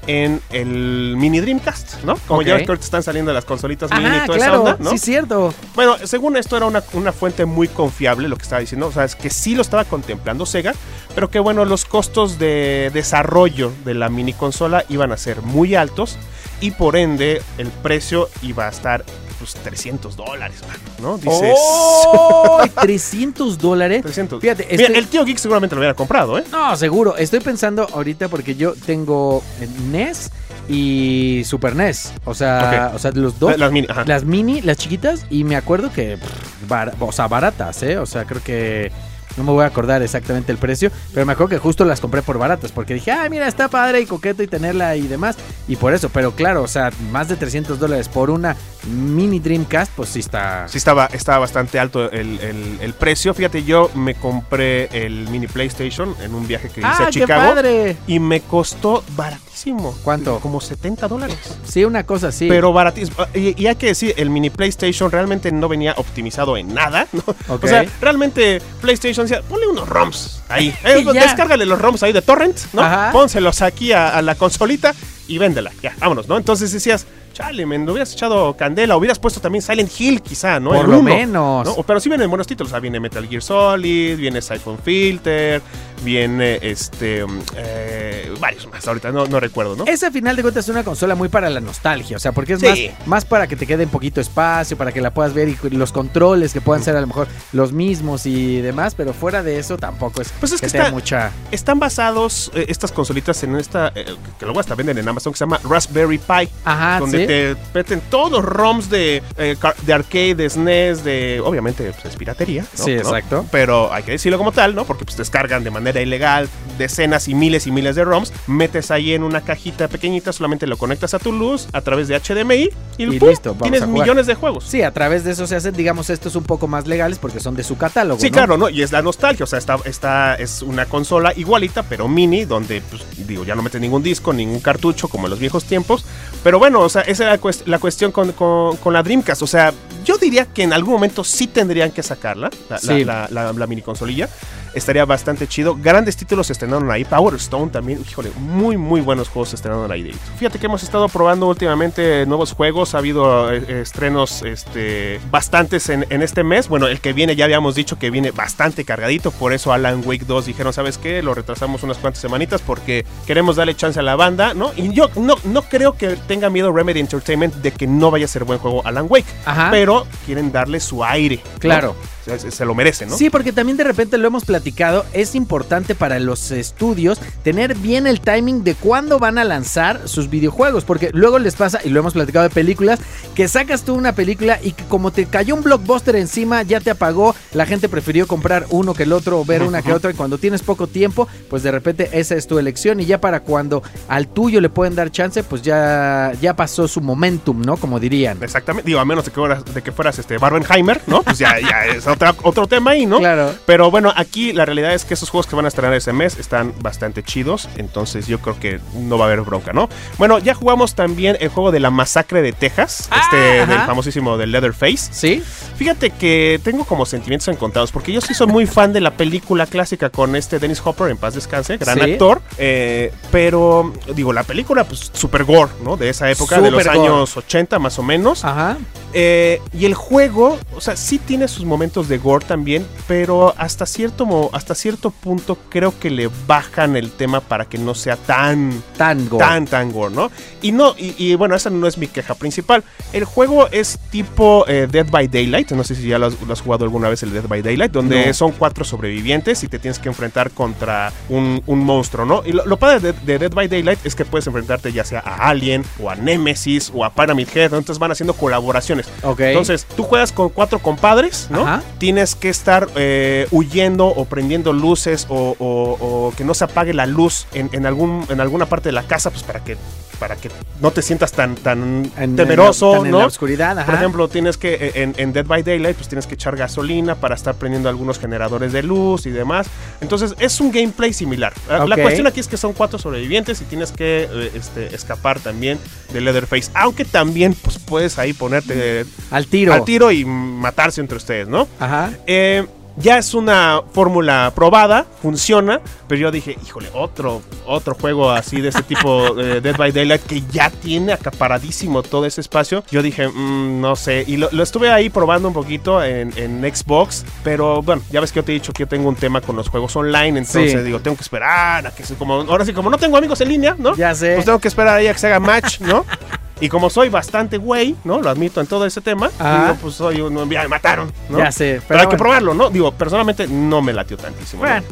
[0.07, 2.17] en el mini Dreamcast, ¿no?
[2.27, 4.77] Como ya ves que ahorita están saliendo las consolitas mini y toda esa claro, onda,
[4.79, 4.91] ¿no?
[4.91, 5.53] sí, cierto.
[5.75, 9.05] Bueno, según esto era una, una fuente muy confiable lo que estaba diciendo, o sea,
[9.05, 10.73] es que sí lo estaba contemplando Sega,
[11.15, 15.75] pero que bueno, los costos de desarrollo de la mini consola iban a ser muy
[15.75, 16.17] altos
[16.61, 19.05] y por ende el precio iba a estar
[19.41, 20.59] pues 300 dólares,
[21.03, 21.19] ¿no?
[21.19, 21.55] Dices...
[21.57, 22.61] ¡Oh!
[22.81, 24.03] 300 dólares.
[24.03, 24.41] 300.
[24.41, 26.45] Fíjate, Mira, estoy- el tío Geek seguramente lo hubiera comprado, ¿eh?
[26.53, 27.17] No, seguro.
[27.17, 29.43] Estoy pensando ahorita porque yo tengo
[29.91, 30.31] NES
[30.69, 32.13] y Super NES.
[32.25, 33.51] O sea, o sea, los dos.
[33.53, 34.05] La- Las mini, ajá.
[34.07, 37.99] Las mini, las chiquitas, y me acuerdo que, pff, bar- o sea, baratas, ¿eh?
[37.99, 38.93] O sea, creo que
[39.37, 42.23] no me voy a acordar exactamente el precio, pero me acuerdo que justo las compré
[42.23, 45.37] por baratas, porque dije, ah, mira, está padre y coqueto y tenerla y demás,
[45.69, 49.93] y por eso, pero claro, o sea, más de 300 dólares por una mini Dreamcast,
[49.95, 50.67] pues sí está...
[50.69, 53.35] Sí, estaba, estaba bastante alto el, el- el precio.
[53.35, 57.13] Fíjate, yo me compré el mini PlayStation en un viaje que hice ¡Ah, a qué
[57.21, 57.97] Chicago padre!
[58.07, 59.95] y me costó baratísimo.
[60.03, 60.41] ¿Cuánto?
[60.41, 61.37] Como 70 dólares.
[61.65, 62.49] Sí, una cosa así.
[62.49, 63.19] Pero baratísimo.
[63.35, 67.07] Y, y hay que decir, el mini PlayStation realmente no venía optimizado en nada.
[67.13, 67.23] ¿no?
[67.49, 70.75] O sea, realmente PlayStation decía, ponle unos ROMs ahí.
[70.85, 72.83] Eh, descárgale los ROMs ahí de Torrent, ¿no?
[72.83, 73.11] Ajá.
[73.13, 74.95] Pónselos aquí a, a la consolita
[75.29, 75.71] y véndela.
[75.83, 76.37] Ya, vámonos, ¿no?
[76.37, 77.07] Entonces decías,
[77.41, 80.71] chale, me hubieras echado candela, hubieras puesto también Silent Hill, quizá, ¿no?
[80.71, 81.67] Por El lo uno, menos.
[81.77, 81.83] ¿no?
[81.83, 82.71] Pero sí vienen buenos títulos.
[82.71, 85.63] Sea, viene Metal Gear Solid, viene Siphon Filter,
[86.05, 87.25] viene este.
[87.27, 88.87] mm, eh, varios más.
[88.87, 89.85] Ahorita no, no recuerdo, ¿no?
[89.87, 92.61] Esa final de cuentas es una consola muy para la nostalgia, o sea, porque es
[92.61, 92.67] Sí.
[92.99, 95.57] más, más para que te quede un poquito espacio, para que la puedas ver y
[95.71, 99.59] los controles que puedan ser a lo mejor los mismos y demás, pero fuera de
[99.59, 101.33] eso tampoco es, Pues es que tenga está- mucha...
[101.51, 104.05] Están basados eh, estas consolitas en esta, eh,
[104.39, 106.49] que luego hasta venden en Amazon, que se llama Raspberry Pi.
[106.65, 107.30] Ajá, donde ¿sí?
[107.31, 111.41] Te meten todos los ROMs de, eh, de arcade, de SNES, de.
[111.45, 112.63] Obviamente, pues es piratería.
[112.63, 112.85] ¿no?
[112.85, 112.99] Sí, ¿no?
[113.01, 113.47] exacto.
[113.53, 114.85] Pero hay que decirlo como tal, ¿no?
[114.85, 118.33] Porque pues descargan de manera ilegal decenas y miles y miles de ROMs.
[118.47, 122.19] Metes ahí en una cajita pequeñita, solamente lo conectas a tu luz a través de
[122.19, 123.29] HDMI y, Y ¡pum!
[123.29, 124.03] listo, vamos tienes a jugar.
[124.03, 124.65] millones de juegos.
[124.65, 127.55] Sí, a través de eso se hacen, digamos, estos un poco más legales porque son
[127.55, 128.21] de su catálogo.
[128.21, 128.33] Sí, ¿no?
[128.33, 128.69] claro, ¿no?
[128.69, 132.81] Y es la nostalgia, o sea, esta, esta es una consola igualita, pero mini, donde,
[132.81, 136.05] pues, digo, ya no metes ningún disco, ningún cartucho, como en los viejos tiempos.
[136.43, 139.43] Pero bueno, o sea, esa era la, cuest- la cuestión con, con- con la Dreamcast.
[139.43, 139.73] O sea,
[140.05, 143.05] yo diría que en algún momento sí tendrían que sacarla, la, la- Sí.
[143.05, 144.29] la- la- la mini consolilla.
[144.75, 145.77] Estaría bastante chido.
[145.77, 147.05] Grandes títulos se estrenaron ahí.
[147.05, 150.13] Power Stone también, híjole, muy, muy buenos juegos se estrenaron ahí.
[150.39, 152.95] Fíjate que hemos estado probando últimamente nuevos juegos.
[152.95, 156.69] Ha habido eh, estrenos este, bastantes en, en este mes.
[156.69, 159.31] Bueno, el que viene ya habíamos dicho que viene bastante cargadito.
[159.31, 161.23] Por eso Alan Wake 2 dijeron, ¿sabes qué?
[161.23, 164.73] Lo retrasamos unas cuantas semanitas porque queremos darle chance a la banda, ¿no?
[164.77, 168.29] Y yo no, no creo que tenga miedo Remedy Entertainment de que no vaya a
[168.29, 169.27] ser buen juego Alan Wake.
[169.45, 169.69] Ajá.
[169.71, 171.41] Pero quieren darle su aire.
[171.59, 171.97] Claro.
[172.25, 173.17] Se- se lo merece, ¿no?
[173.17, 178.07] Sí, porque también de repente lo hemos platicado, es importante para los estudios tener bien
[178.07, 182.01] el timing de cuándo van a lanzar sus videojuegos, porque luego les pasa, y lo
[182.01, 183.01] hemos platicado de películas,
[183.35, 186.91] que sacas tú una película y que como te cayó un blockbuster encima, ya te
[186.91, 190.15] apagó, la gente prefirió comprar uno que el otro o ver una que otra, y
[190.15, 193.83] cuando tienes poco tiempo, pues de repente esa es tu elección, y ya para cuando
[194.09, 197.77] al tuyo le pueden dar chance, pues ya, ya pasó su momentum, ¿no?
[197.77, 198.43] Como dirían.
[198.43, 201.23] Exactamente, digo, a menos de que fueras, de que fueras este Barbenheimer, ¿no?
[201.23, 203.19] Pues ya, ya es otra- otro tema ahí, ¿no?
[203.19, 203.55] Claro.
[203.67, 206.39] Pero bueno, aquí la realidad es que esos juegos que van a estrenar ese mes
[206.39, 209.89] están bastante chidos, entonces yo creo que no va a haber bronca, ¿no?
[210.19, 213.73] Bueno, ya jugamos también el juego de la masacre de Texas, Ah, este ajá.
[213.73, 215.09] del famosísimo del Leatherface.
[215.13, 215.43] ¿Sí?
[215.77, 219.67] Fíjate que tengo como sentimientos encontrados, porque yo sí soy muy fan de la película
[219.67, 222.13] clásica con este Dennis Hopper, en paz descanse, gran Sí.
[222.13, 225.97] actor, eh, pero digo, la película pues super gore, ¿no?
[225.97, 226.99] De esa época, de los gore.
[226.99, 228.45] años 80 más o menos.
[228.45, 228.77] Ajá.
[229.13, 233.87] Eh, y el juego, o sea, sí tiene sus momentos de gore también, pero hasta
[233.87, 238.83] cierto, hasta cierto punto creo que le bajan el tema para que no sea tan,
[238.97, 239.39] Tango.
[239.39, 240.31] tan, tan gore, ¿no?
[240.63, 242.85] Y no, y, y bueno, esa no es mi queja principal.
[243.13, 246.53] El juego es tipo eh, Dead by Daylight, no sé si ya lo has, lo
[246.53, 248.35] has jugado alguna vez el Dead by Daylight, donde No.
[248.35, 252.43] son cuatro sobrevivientes y te tienes que enfrentar contra un, un monstruo, ¿no?
[252.45, 255.21] Y lo, lo padre de, de Dead by Daylight es que puedes enfrentarte ya sea
[255.21, 257.79] a Alien o a Nemesis o a Pyramid Head, ¿no?
[257.79, 259.07] entonces van haciendo colaboraciones.
[259.23, 259.41] Ok.
[259.41, 261.63] Entonces, tú juegas con cuatro compadres, ¿no?
[261.63, 261.83] Ajá.
[261.99, 267.47] Tienes que estar eh, huyendo o prendiendo luces o, que no se apague la luz
[267.53, 269.77] en, en algún, en alguna parte de la casa, pues para que,
[270.21, 273.19] para que no te sientas tan, tan En- temeroso, en la- tan en ¿no?
[273.21, 273.87] la oscuridad, ajá.
[273.87, 277.15] Por ejemplo, tienes que, eh, en, en Dead by Daylight, pues tienes que echar gasolina
[277.17, 279.67] para estar prendiendo algunos generadores de luz y demás.
[280.01, 281.53] Entonces, es un gameplay similar.
[281.69, 285.79] La- cuestión aquí es que son cuatro sobrevivientes y tienes que eh, este, escapar también
[286.13, 286.71] de Leatherface.
[286.75, 289.73] Aunque también, pues puedes ahí ponerte Al tiro.
[289.73, 291.67] al tiro y matarse entre ustedes, ¿no?
[291.79, 292.11] Ajá.
[292.27, 298.61] Eh, ya es una fórmula probada, funciona, pero yo dije, híjole, otro, otro juego así
[298.61, 302.85] de este tipo, eh, Dead by Daylight, que ya tiene acaparadísimo todo ese espacio.
[302.91, 306.63] Yo dije, mm, no sé, y lo, lo estuve ahí probando un poquito en, en
[306.75, 309.41] Xbox, pero bueno, ya ves que yo te he dicho que yo tengo un tema
[309.41, 310.79] con los juegos online, entonces Sí.
[310.79, 313.49] digo, tengo que esperar a que se, como, ahora sí, como no tengo amigos en
[313.49, 313.95] línea, ¿no?
[313.97, 314.35] Ya sé.
[314.35, 316.05] Pues tengo que esperar ahí a que se haga match, ¿no?
[316.61, 318.21] Y como soy bastante güey, ¿no?
[318.21, 319.31] Lo admito en todo ese tema.
[319.39, 319.63] Ajá.
[319.65, 320.37] Digo, pues soy un...
[320.51, 321.39] Ya me mataron, ¿no?
[321.39, 322.69] Ya sé, Pero, hay que probarlo, ¿no?
[322.71, 324.65] Digo, personalmente no me latió tantísimo.
[324.65, 324.71] ¿no?
[324.71, 324.87] Bueno.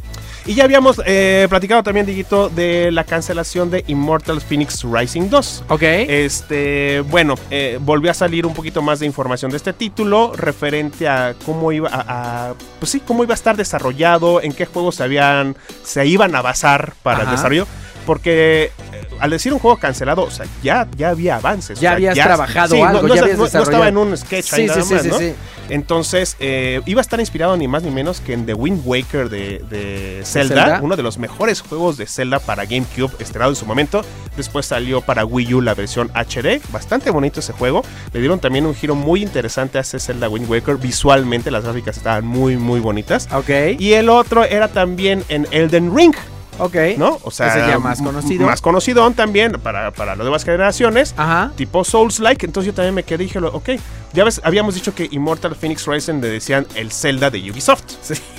[0.46, 5.64] Y ya habíamos eh, platicado también, Diguito, de la cancelación de Immortal Phoenix Rising 2.
[5.68, 5.82] Ok.
[5.82, 11.06] Este, bueno, eh, volvió a salir un poquito más de información de este título referente
[11.06, 14.94] a cómo iba a, a- pues sí, cómo iba a estar desarrollado, en qué juegos
[14.94, 15.54] se habían,
[15.84, 17.24] se iban a basar para Ajá.
[17.30, 17.66] el desarrollo,
[18.06, 18.70] porque
[19.20, 21.78] al decir un juego cancelado, o sea, ya, ya había avances.
[21.80, 23.88] Ya o sea, habías trabajado sí, no- algo, no, ya esta- habías no- no estaba
[23.88, 25.18] en un sketch ahí nada sí, sí, más, sí, ¿no?
[25.18, 25.34] sí.
[25.70, 29.28] Entonces, eh, iba a estar inspirado ni más ni menos que en The Wind Waker
[29.28, 30.80] de, de Zelda, Zelda?
[30.82, 34.02] uno de los mejores juegos de Zelda para GameCube, estrenado en su momento.
[34.36, 37.82] Después salió para Wii U la versión HD, bastante bonito ese juego.
[38.14, 40.76] Le dieron también un giro muy interesante a ese Zelda Wind Waker.
[40.78, 43.28] Visualmente las gráficas estaban muy, muy bonitas.
[43.32, 43.50] Ok.
[43.78, 46.14] Y el otro era también en Elden Ring,
[46.58, 46.76] ok.
[46.96, 47.18] ¿no?
[47.22, 48.46] O sea, ya más conocido.
[48.46, 51.52] Más conocido también para, para las nuevas generaciones Ajá.
[51.56, 52.44] tipo Souls-like.
[52.46, 53.70] Entonces yo también me quedé y dije, ok,
[54.12, 57.82] ya ves, habíamos dicho que Immortal Phoenix Rising le decían el Zelda de Ubisoft,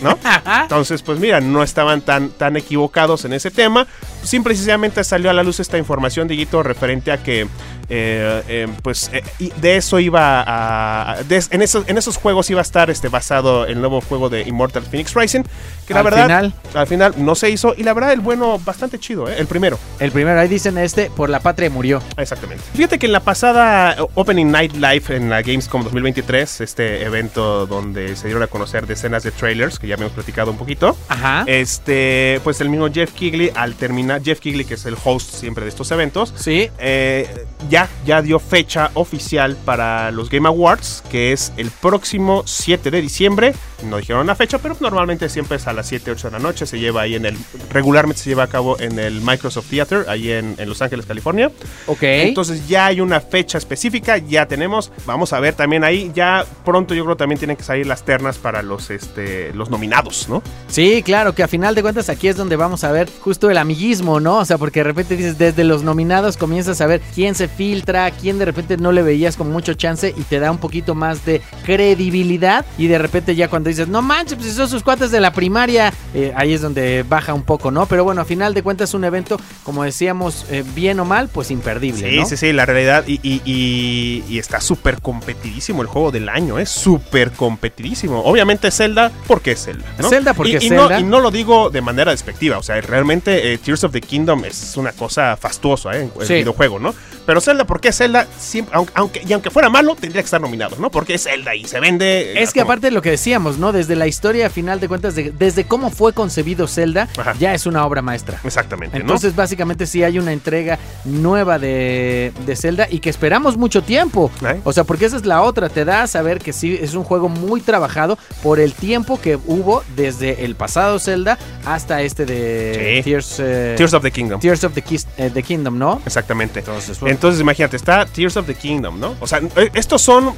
[0.01, 0.17] ¿no?
[0.63, 3.87] Entonces, pues mira, no estaban tan, tan equivocados en ese tema.
[4.23, 7.47] Simple y sencillamente salió a la luz esta información, Diguito, referente a que,
[7.91, 11.11] eh, eh, pues, eh, y de eso iba a...
[11.13, 14.29] a- de- en, esos, en esos juegos iba a estar este, basado el nuevo juego
[14.29, 15.43] de Immortal Phoenix Rising,
[15.87, 16.23] que la Al verdad...
[16.25, 16.53] final.
[16.73, 19.35] Al final no se hizo, y la verdad el bueno, bastante chido, ¿eh?
[19.39, 19.79] El primero.
[19.99, 22.01] El primero, ahí dicen este, por la patria murió.
[22.17, 22.63] Exactamente.
[22.73, 28.15] Fíjate que en la pasada Opening Night Live en la Gamescom 2023, este evento donde
[28.15, 31.43] se dieron a conocer decenas de trailers, que ya hemos platicado un poquito, Ajá.
[31.47, 35.65] este, pues el mismo Jeff Kigley, al terminar, Jeff Kigley, que es el host siempre
[35.65, 36.69] de estos eventos, Sí.
[36.79, 42.89] eh, ya, ya dio fecha oficial para los Game Awards, que es el próximo 7
[42.89, 43.53] de diciembre.
[43.83, 46.65] No dijeron la fecha, pero normalmente siempre es a las 7, 8 de la noche.
[46.65, 47.37] Se lleva ahí en el.
[47.71, 51.49] Regularmente se lleva a cabo en el Microsoft Theater, ahí en, en Los Ángeles, California.
[51.87, 52.03] Ok.
[52.03, 54.91] Entonces ya hay una fecha específica, ya tenemos.
[55.05, 56.11] Vamos a ver también ahí.
[56.13, 60.27] Ya pronto yo creo también tienen que salir las ternas para los, este, los nominados,
[60.29, 60.41] ¿no?
[60.67, 63.57] Sí, claro, que a final de cuentas aquí es donde vamos a ver justo el
[63.57, 64.37] amiguismo, ¿no?
[64.37, 68.11] O sea, porque de repente dices, desde los nominados comienzas a ver quién se filtra,
[68.11, 71.25] quién de repente no le veías con mucho chance y te da un poquito más
[71.25, 72.65] de credibilidad.
[72.77, 75.33] Y de repente ya cuando dices, no manches, pues si son sus cuates de la
[75.33, 77.85] primaria, eh, ahí es donde baja un poco, ¿no?
[77.85, 81.51] Pero bueno, a final de cuentas un evento, como decíamos, eh, bien o mal, pues
[81.51, 82.25] imperdible, Sí, ¿no?
[82.25, 83.03] sí, sí, la realidad.
[83.07, 85.01] Y, y- y- y está súper
[85.43, 88.19] competidísimo el juego del año, es súper competidísimo.
[88.23, 89.85] Obviamente Zelda, porque es Zelda.
[89.97, 90.09] ¿no?
[90.09, 90.99] Zelda porque y, y no, Zelda.
[90.99, 94.43] y no lo digo de manera despectiva, o sea, realmente eh, Tears of the Kingdom
[94.45, 96.09] es una cosa fastuosa ¿eh?
[96.13, 96.93] en el videojuego, ¿no?
[97.25, 100.75] Pero Zelda, porque es Zelda, siempre, aunque, y aunque fuera malo, tendría que estar nominado,
[100.79, 100.89] ¿no?
[100.89, 102.33] Porque es Zelda y se vende.
[102.33, 103.71] eh, Es que como- aparte de lo que decíamos, ¿no?
[103.71, 107.35] Desde la historia, final de cuentas, de- desde cómo fue concebido Zelda, Ajá.
[107.39, 108.39] ya es una obra maestra.
[108.43, 109.01] Exactamente, ¿no?
[109.03, 114.31] Entonces, básicamente, sí hay una entrega nueva de, de Zelda y que esperamos mucho tiempo.
[114.43, 114.59] ¿Eh?
[114.63, 115.69] O sea, porque esa es la otra.
[115.69, 119.35] Te da a saber que sí es un juego muy trabajado por el tiempo que
[119.45, 123.09] hubo desde el pasado Zelda hasta este de Sí.
[123.09, 124.39] Tears, eh, Tears of the Kingdom.
[124.39, 126.01] Tears of the, Kis- eh, the Kingdom, ¿no?
[126.05, 126.59] Exactamente.
[126.59, 127.13] Entonces, bueno.
[127.13, 129.15] Entonces, imagínate, está Tears of the Kingdom, ¿no?
[129.19, 130.33] O sea, eh, estos son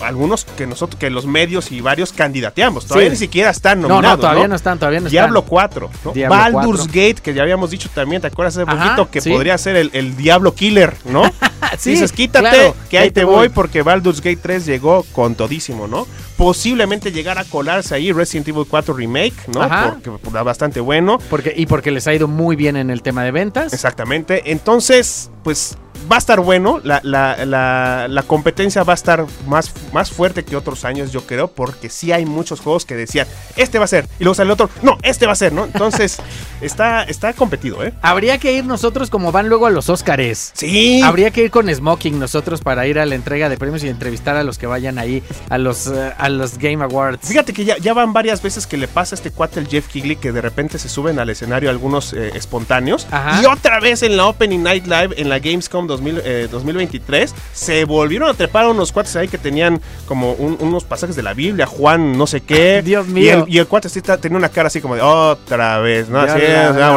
[0.00, 2.86] algunos que nosotros, que los medios y varios candidateamos.
[2.86, 3.12] Todavía Sí.
[3.12, 4.18] ni siquiera están no, nominados.
[4.18, 5.48] no, todavía no, están, todavía no Diablo están.
[5.50, 6.12] 4, ¿no?
[6.12, 6.86] Diablo Baldur's 4.
[6.86, 9.10] Gate, que ya habíamos dicho también, ¿te acuerdas hace Ajá, poquito?
[9.10, 9.30] Que sí.
[9.30, 11.22] podría ser el, el Diablo Killer, ¿no?
[11.78, 15.88] Sí, Dices, quítate, claro, que ahí te voy, porque Baldur's Gate 3 llegó con todísimo,
[15.88, 16.06] ¿no?
[16.36, 19.62] Posiblemente llegar a colarse ahí Resident Evil 4 Remake, ¿no?
[19.62, 19.96] Ajá.
[20.02, 21.18] Porque está bastante bueno.
[21.28, 23.72] Porque, y porque les ha ido muy bien en el tema de ventas.
[23.72, 24.52] Exactamente.
[24.52, 25.76] Entonces, pues
[26.10, 26.80] va a estar bueno.
[26.84, 31.22] La, la- la- la competencia va a estar más, más fuerte que otros años, yo
[31.26, 34.06] creo, porque sí hay muchos juegos que decían, este va a ser.
[34.18, 35.64] Y luego sale otro, no, este va a ser, ¿no?
[35.64, 36.18] Entonces,
[36.60, 37.92] está, está competido, ¿eh?
[38.02, 40.52] Habría que ir nosotros como van luego a los Óscares.
[40.54, 41.00] Sí.
[41.02, 44.36] Habría que ir con Smoking nosotros para ir a la entrega de premios y entrevistar
[44.36, 47.26] a los que vayan ahí a los, eh, a los Game Awards.
[47.28, 49.88] Fíjate que ya, ya van varias veces que le pasa a este cuate el Jeff
[49.88, 53.06] Kigley que de repente se suben al escenario algunos eh, espontáneos.
[53.10, 53.42] Ajá.
[53.42, 57.34] Y otra vez en la Opening Night Live en la Gamescom Gamescom 2000, eh, 2023,
[57.52, 61.34] se volvieron a trepar unos cuates ahí que tenían como un- unos pasajes de la
[61.34, 62.82] Biblia, Juan no sé qué.
[62.84, 63.44] Dios Y mío.
[63.46, 66.20] el, y el cuate sí tenía una cara así como de otra vez, ¿no?
[66.20, 66.92] Así es, le ah,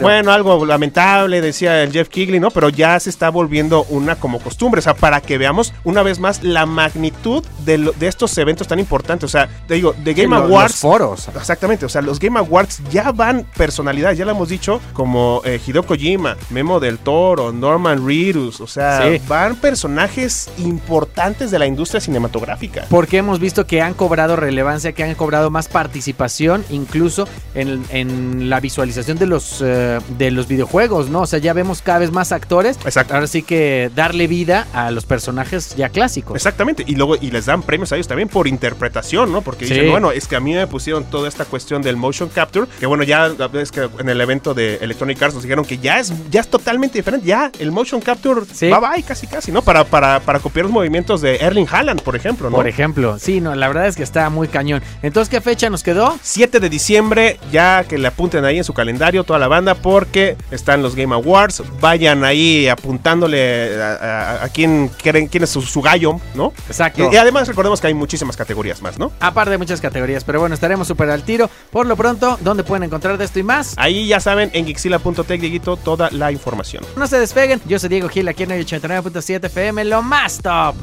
[0.00, 2.50] bueno, es- algo lamentable, decía el Jeff Kigley, ¿no?
[2.50, 6.18] Pero ya se está volviendo una como costumbre, o sea, para que veamos una vez
[6.18, 9.24] más la magnitud de, lo- de estos eventos tan importantes.
[9.24, 10.76] O sea, te digo, de Game Lo- los Awards.
[10.76, 11.28] foros.
[11.36, 15.60] Exactamente, o sea, los Game Awards ya van personalidades, ya lo hemos dicho, como eh,
[15.64, 19.20] Hideo Kojima, Memo del Toro, Norman Reedus, o sea, Sí.
[19.28, 22.86] van personajes importantes de la industria cinematográfica.
[22.88, 28.50] Porque hemos visto que han cobrado relevancia, que han cobrado más participación, incluso en, en
[28.50, 31.22] la visualización de los, eh, de los videojuegos, ¿no?
[31.22, 32.76] O sea, ya vemos cada vez más actores.
[32.84, 33.14] Exacto.
[33.14, 36.36] Ahora sí que darle vida a los personajes ya clásicos.
[36.36, 39.42] Exactamente, y luego y les dan premios a ellos también por interpretación, ¿no?
[39.42, 39.74] Porque Sí.
[39.74, 42.86] dicen, bueno, es que a mí me pusieron toda esta cuestión del motion capture, que
[42.86, 46.12] bueno, ya es que en el evento de Electronic Arts nos dijeron que ya es
[46.30, 48.66] ya es totalmente diferente, ya el motion capture Sí.
[48.68, 49.62] bye bye casi casi, ¿no?
[49.62, 52.56] Para, para, para copiar los movimientos de Erling Haaland, por ejemplo, ¿no?
[52.56, 54.82] Por ejemplo, sí, no, la verdad es que está muy cañón.
[55.02, 56.16] Entonces, ¿qué fecha nos quedó?
[56.22, 60.36] 7 de diciembre, ya que le apunten ahí en su calendario toda la banda, porque
[60.50, 61.62] están los Game Awards.
[61.80, 63.94] Vayan ahí apuntándole a,
[64.40, 66.52] a- a quién, es su, su gallo, ¿no?
[66.68, 67.08] Exacto.
[67.10, 69.12] Y, y además recordemos que hay muchísimas categorías más, ¿no?
[69.20, 71.48] Aparte de muchas categorías, pero bueno, estaremos súper al tiro.
[71.70, 73.74] Por lo pronto, ¿dónde pueden encontrar de esto y más?
[73.76, 76.84] Ahí ya saben, en Gixila.tech, Dieguito, toda la información.
[76.96, 77.60] No se despeguen.
[77.66, 80.74] Yo soy Diego Gil, aquí en el 89.7 FM, lo más top.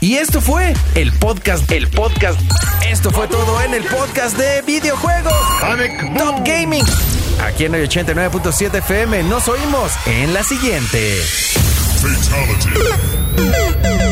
[0.00, 2.40] Y esto fue el podcast, el podcast.
[2.88, 5.34] Esto fue todo en el podcast de videojuegos.
[6.16, 6.86] Top Gaming.
[7.42, 11.20] Aquí en el 89.7 FM nos oímos en la siguiente.
[12.00, 14.07] Fatality.